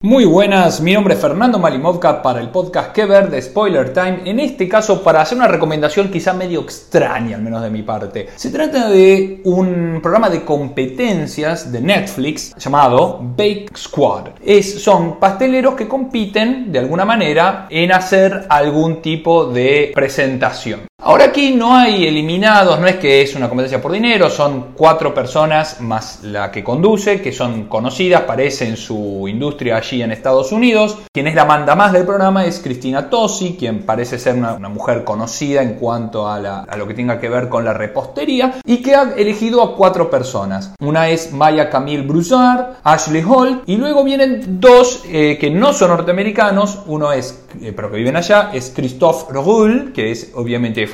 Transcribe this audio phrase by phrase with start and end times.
[0.00, 4.20] Muy buenas, mi nombre es Fernando Malimovka para el podcast Que Ver de Spoiler Time.
[4.26, 8.28] En este caso, para hacer una recomendación quizá medio extraña, al menos de mi parte.
[8.36, 14.28] Se trata de un programa de competencias de Netflix llamado Bake Squad.
[14.40, 20.87] Es, son pasteleros que compiten de alguna manera en hacer algún tipo de presentación.
[21.00, 25.14] Ahora aquí no hay eliminados, no es que es una competencia por dinero, son cuatro
[25.14, 30.50] personas más la que conduce, que son conocidas, parece en su industria allí en Estados
[30.50, 30.98] Unidos.
[31.12, 35.04] Quien es la manda más del programa es Cristina Tosi, quien parece ser una, mujer
[35.04, 39.14] conocida en cuanto a, lo que tenga que ver con la repostería, y que ha
[39.16, 40.74] elegido a cuatro personas.
[40.80, 45.90] Una es Maya Camille Broussard, Ashley Hall, y luego vienen dos eh, que no son
[45.90, 50.87] norteamericanos, uno es, eh, pero que viven allá, es Christophe Roule, que es obviamente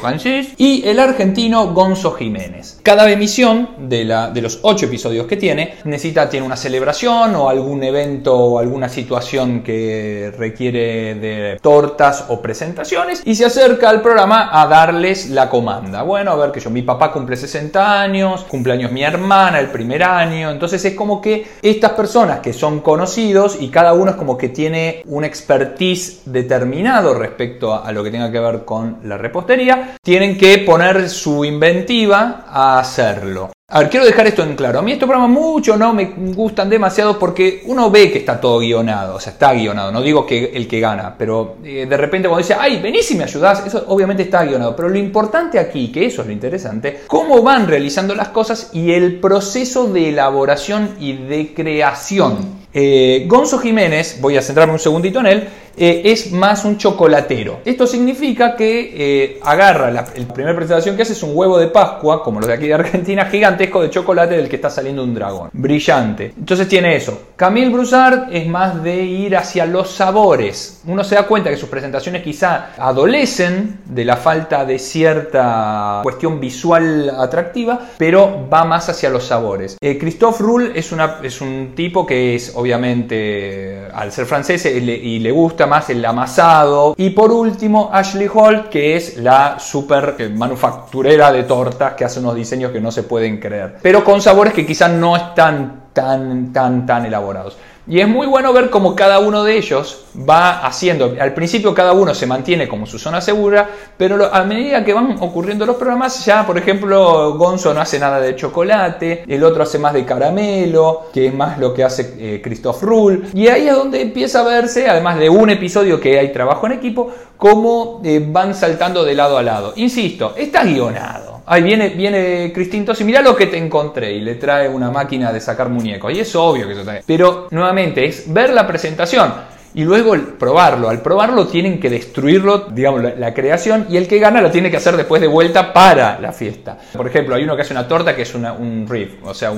[0.56, 2.80] y el argentino Gonzo Jiménez.
[2.82, 7.48] Cada emisión de, la, de los ocho episodios que tiene necesita, tiene una celebración o
[7.48, 14.02] algún evento o alguna situación que requiere de tortas o presentaciones y se acerca al
[14.02, 16.02] programa a darles la comanda.
[16.02, 20.02] Bueno, a ver que yo, mi papá cumple 60 años, cumpleaños mi hermana el primer
[20.02, 24.36] año, entonces es como que estas personas que son conocidos y cada uno es como
[24.36, 29.83] que tiene un expertise determinado respecto a lo que tenga que ver con la repostería,
[30.02, 33.50] tienen que poner su inventiva a hacerlo.
[33.66, 34.78] A ver, quiero dejar esto en claro.
[34.78, 38.58] A mí estos programas mucho no me gustan demasiado porque uno ve que está todo
[38.58, 39.90] guionado, o sea, está guionado.
[39.90, 43.16] No digo que el que gana, pero eh, de repente cuando dice, ay, venís y
[43.16, 44.76] me ayudás, eso obviamente está guionado.
[44.76, 48.92] Pero lo importante aquí, que eso es lo interesante, cómo van realizando las cosas y
[48.92, 52.63] el proceso de elaboración y de creación.
[52.76, 57.60] Eh, Gonzo Jiménez, voy a centrarme un segundito en él, eh, es más un chocolatero.
[57.64, 62.22] Esto significa que eh, agarra la, primera presentación que hace es un huevo de Pascua,
[62.22, 65.50] como los de aquí de Argentina, gigantesco de chocolate del que está saliendo un dragón.
[65.52, 66.32] Brillante.
[66.36, 67.22] Entonces tiene eso.
[67.36, 70.80] Camille Broussard es más de ir hacia los sabores.
[70.86, 76.38] Uno se da cuenta que sus presentaciones quizá adolecen de la falta de cierta cuestión
[76.38, 79.76] visual atractiva, pero va más hacia los sabores.
[79.80, 80.92] Christophe Rull es,
[81.22, 86.94] es un tipo que es obviamente, al ser francés y le gusta más el amasado.
[86.96, 92.34] Y por último, Ashley Hall, que es la super manufacturera de tortas que hace unos
[92.34, 93.76] diseños que no se pueden creer.
[93.82, 97.56] Pero con sabores que quizás no están tan, tan, tan elaborados.
[97.86, 101.14] Y es muy bueno ver cómo cada uno de ellos va haciendo.
[101.20, 103.68] Al principio cada uno se mantiene como su zona segura,
[103.98, 108.20] pero a medida que van ocurriendo los programas, ya por ejemplo Gonzo no hace nada
[108.20, 112.40] de chocolate, el otro hace más de caramelo, que es más lo que hace eh,
[112.42, 113.26] Christoph Ruhl.
[113.34, 116.72] Y ahí es donde empieza a verse, además de un episodio que hay trabajo en
[116.72, 119.74] equipo, cómo eh, van saltando de lado a lado.
[119.76, 121.33] Insisto, está guionado.
[121.46, 125.32] Ahí viene, viene Cristín Tosi, mira lo que te encontré y le trae una máquina
[125.32, 126.12] de sacar muñecos.
[126.12, 129.32] Y es obvio que eso está Pero nuevamente es ver la presentación
[129.74, 130.88] y luego probarlo.
[130.88, 134.76] Al probarlo tienen que destruirlo, digamos, la, creación y el que gana lo tiene que
[134.76, 136.78] hacer después de vuelta para la fiesta.
[136.92, 139.52] Por ejemplo, hay uno que hace una torta que es un riff, o sea,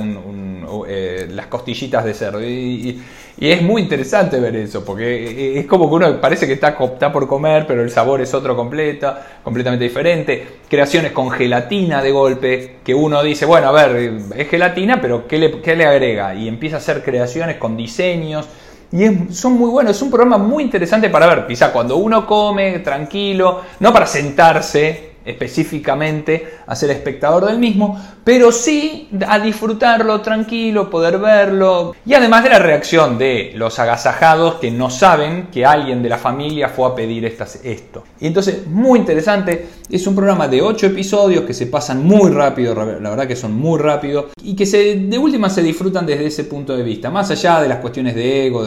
[0.88, 2.42] eh, las costillitas de cerdo.
[2.42, 3.02] Y,
[3.38, 7.28] es muy interesante ver eso, porque es como que uno parece que está, está por
[7.28, 10.46] comer, pero el sabor es otro completa, completamente diferente.
[10.70, 15.38] Creaciones con gelatina de golpe, que uno dice, bueno, a ver, es gelatina, pero ¿qué
[15.38, 16.34] le, qué le agrega?
[16.34, 18.48] Y empieza a hacer creaciones con diseños
[18.92, 22.78] y son muy buenos, es un programa muy interesante para ver, quizá cuando uno come
[22.80, 30.88] tranquilo, no para sentarse específicamente a ser espectador del mismo, pero sí a disfrutarlo tranquilo,
[30.88, 36.02] poder verlo, y además de la reacción de los agasajados que no saben que alguien
[36.02, 38.04] de la familia fue a pedir esto.
[38.20, 42.74] Y entonces, muy interesante, es un programa de 8 episodios que se pasan muy rápido,
[42.74, 46.44] la verdad que son muy rápidos, y que se, de última se disfrutan desde ese
[46.44, 48.64] punto de vista, más allá de las cuestiones de ego,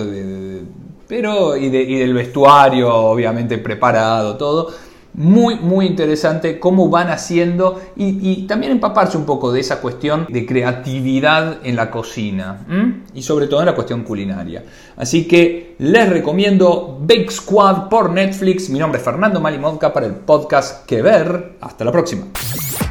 [1.07, 8.47] pero y, y del vestuario, obviamente preparado, todo muy, muy interesante cómo van haciendo y,
[8.47, 12.65] también empaparse un poco de esa cuestión de creatividad en la cocina
[13.13, 14.63] y sobre todo en la cuestión culinaria.
[14.95, 18.69] Así que les recomiendo Bake Squad por Netflix.
[18.69, 21.57] Mi nombre es Fernando Malimonca para el podcast Que Ver.
[21.61, 22.27] Hasta la próxima.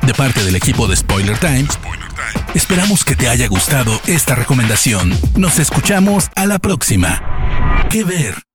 [0.07, 1.79] De parte del equipo de Spoiler Times,
[2.55, 5.13] esperamos que te haya gustado esta recomendación.
[5.37, 7.21] Nos escuchamos a la próxima.
[7.91, 8.48] Que Ver.